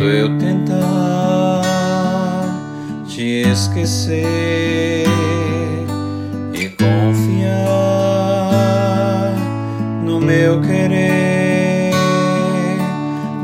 [0.00, 1.60] Quando eu tentar
[3.06, 5.04] te esquecer
[6.54, 7.44] e confiar
[10.02, 11.92] no meu querer,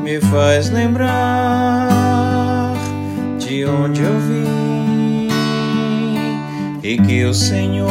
[0.02, 1.92] me faz lembrar
[3.38, 5.28] de onde eu vim
[6.82, 7.90] e que o Senhor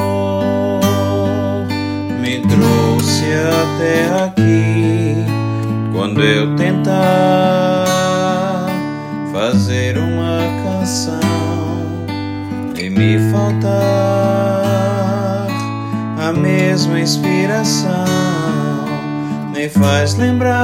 [2.19, 3.25] me trouxe
[3.61, 5.23] até aqui.
[5.93, 7.84] Quando eu tentar
[9.45, 11.19] fazer uma canção
[12.75, 13.69] e me faltar
[16.17, 18.05] a mesma inspiração,
[19.53, 20.63] me faz lembrar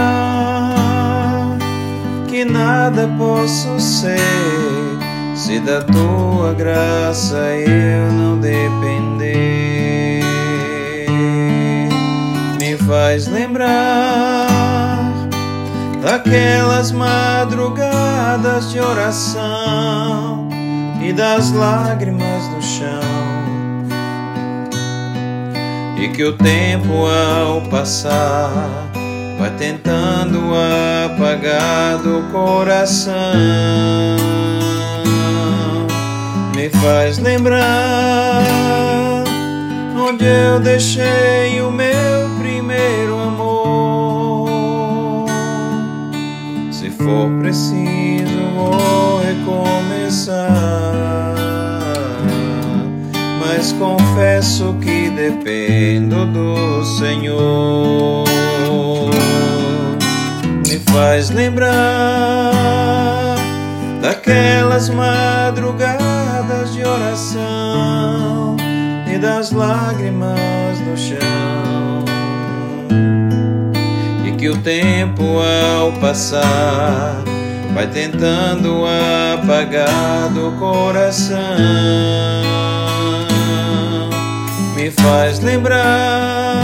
[2.27, 4.17] que nada posso ser
[5.35, 10.23] se da tua graça eu não depender.
[12.59, 14.30] Me faz lembrar
[16.21, 20.47] daquelas madrugadas de oração
[21.01, 23.01] e das lágrimas no chão.
[25.97, 28.51] E que o tempo ao passar
[29.37, 30.39] vai tentando
[31.05, 33.13] apagar do coração.
[36.55, 38.43] Me faz lembrar
[39.97, 43.30] onde eu deixei o meu primeiro amor.
[46.81, 50.49] Se for preciso, vou recomeçar.
[53.39, 58.25] Mas confesso que dependo do Senhor.
[60.67, 61.75] Me faz lembrar
[64.01, 68.57] daquelas madrugadas de oração
[69.05, 72.10] e das lágrimas no chão.
[74.41, 77.23] Que o tempo ao passar
[77.75, 78.85] vai tentando
[79.35, 81.37] apagar do coração.
[84.75, 86.57] Me faz lembrar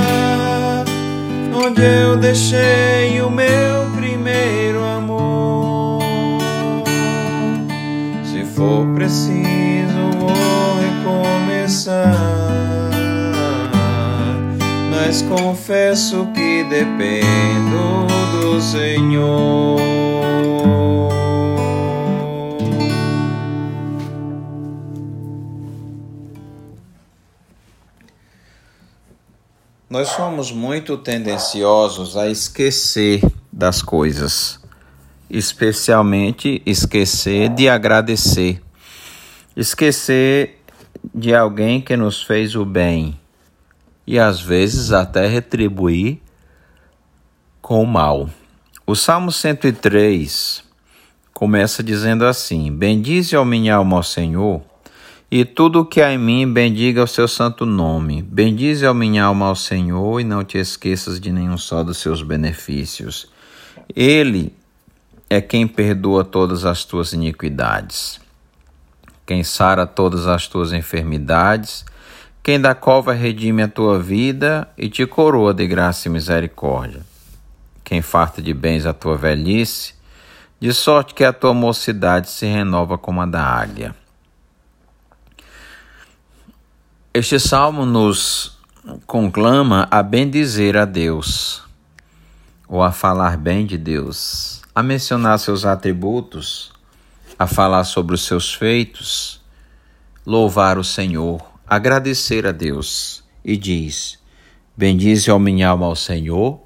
[1.54, 6.02] onde eu deixei o meu primeiro amor.
[8.24, 10.34] Se for preciso, vou
[10.80, 12.47] recomeçar.
[15.00, 19.78] Mas confesso que dependo do Senhor.
[29.88, 33.22] Nós somos muito tendenciosos a esquecer
[33.53, 34.59] das coisas,
[35.29, 38.64] especialmente esquecer de agradecer,
[39.56, 40.59] esquecer
[41.14, 43.18] de alguém que nos fez o bem
[44.07, 46.19] e às vezes até retribuir
[47.62, 48.29] com o mal.
[48.85, 50.63] O Salmo 103
[51.34, 54.63] começa dizendo assim: Bendize ao minha alma ao Senhor
[55.29, 58.22] e tudo o que há em mim, bendiga o seu santo nome.
[58.22, 62.22] Bendize a minha alma ao Senhor e não te esqueças de nenhum só dos seus
[62.22, 63.28] benefícios.
[63.94, 64.53] Ele
[65.29, 68.22] é quem perdoa todas as tuas iniquidades,
[69.25, 71.84] quem sara todas as tuas enfermidades,
[72.47, 77.06] quem da cova redime a tua vida e te coroa de graça e misericórdia,
[77.84, 79.94] quem farta de bens a tua velhice,
[80.58, 83.94] de sorte que a tua mocidade se renova como a da águia.
[87.13, 88.58] Este salmo nos
[89.06, 91.62] conclama a bendizer a Deus,
[92.66, 96.72] ou a falar bem de Deus, a mencionar seus atributos,
[97.38, 99.41] a falar sobre os seus feitos,
[100.25, 103.23] louvar o Senhor, agradecer a Deus.
[103.44, 104.19] E diz:
[104.75, 106.61] Bendize a minha alma ao Senhor.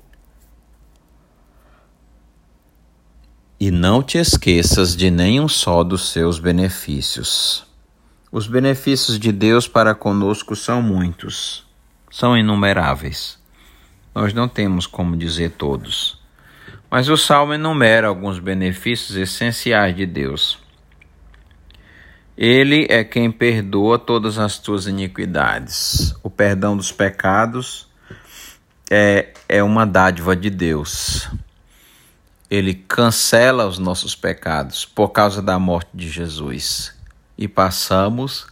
[3.59, 7.65] E não te esqueças de nenhum só dos seus benefícios.
[8.31, 11.65] Os benefícios de Deus para conosco são muitos,
[12.09, 13.37] são inumeráveis.
[14.15, 16.19] Nós não temos como dizer todos.
[16.89, 20.57] Mas o salmo enumera alguns benefícios essenciais de Deus.
[22.37, 26.15] Ele é quem perdoa todas as tuas iniquidades.
[26.23, 27.87] O perdão dos pecados
[28.89, 31.29] é, é uma dádiva de Deus.
[32.49, 36.93] Ele cancela os nossos pecados por causa da morte de Jesus
[37.37, 38.47] e passamos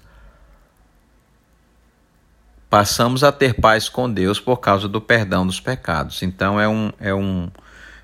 [2.69, 6.21] passamos a ter paz com Deus por causa do perdão dos pecados.
[6.21, 7.49] Então é um é um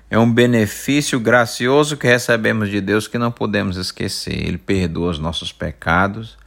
[0.08, 4.46] é um benefício gracioso que recebemos de Deus que não podemos esquecer.
[4.46, 6.38] Ele perdoa os nossos pecados,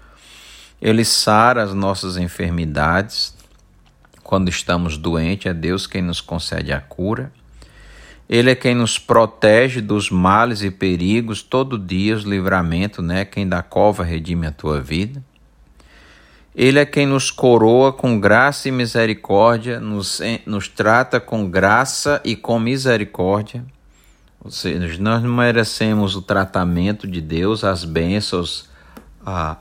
[0.81, 3.35] ele sara as nossas enfermidades.
[4.23, 7.31] Quando estamos doentes, é Deus quem nos concede a cura.
[8.29, 13.25] Ele é quem nos protege dos males e perigos, todo dia os livramento, né?
[13.25, 15.21] Quem da cova redime a tua vida.
[16.61, 22.35] Ele é quem nos coroa com graça e misericórdia, nos, nos trata com graça e
[22.35, 23.63] com misericórdia.
[24.43, 28.67] Ou seja, nós não merecemos o tratamento de Deus, as bênçãos,
[29.25, 29.55] a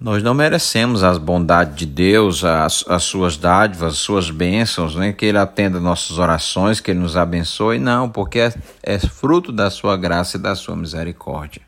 [0.00, 5.12] Nós não merecemos as bondades de Deus, as, as suas dádivas, as suas bênçãos, né?
[5.12, 9.70] que Ele atenda nossas orações, que Ele nos abençoe, não, porque é, é fruto da
[9.70, 11.60] sua graça e da sua misericórdia.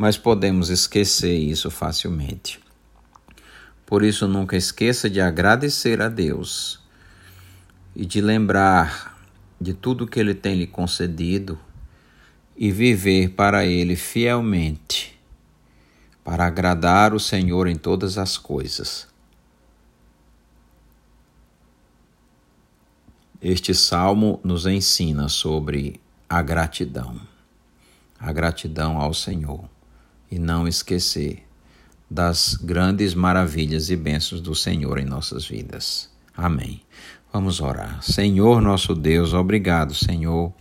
[0.00, 2.58] Mas podemos esquecer isso facilmente.
[3.84, 6.80] Por isso, nunca esqueça de agradecer a Deus
[7.94, 9.20] e de lembrar
[9.60, 11.60] de tudo que Ele tem lhe concedido
[12.56, 15.20] e viver para Ele fielmente
[16.24, 19.06] para agradar o Senhor em todas as coisas.
[23.38, 27.20] Este salmo nos ensina sobre a gratidão,
[28.18, 29.68] a gratidão ao Senhor
[30.30, 31.42] e não esquecer
[32.10, 36.10] das grandes maravilhas e bênçãos do Senhor em nossas vidas.
[36.36, 36.80] Amém.
[37.32, 38.02] Vamos orar.
[38.02, 40.52] Senhor nosso Deus, obrigado, Senhor,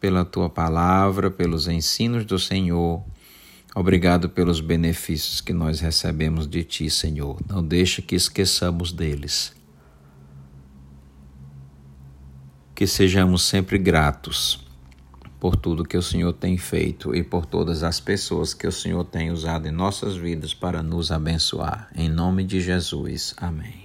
[0.00, 3.02] pela tua palavra, pelos ensinos do Senhor
[3.74, 7.40] Obrigado pelos benefícios que nós recebemos de Ti, Senhor.
[7.48, 9.52] Não deixe que esqueçamos deles.
[12.72, 14.64] Que sejamos sempre gratos
[15.44, 19.04] por tudo que o Senhor tem feito e por todas as pessoas que o Senhor
[19.04, 21.90] tem usado em nossas vidas para nos abençoar.
[21.94, 23.34] Em nome de Jesus.
[23.36, 23.83] Amém.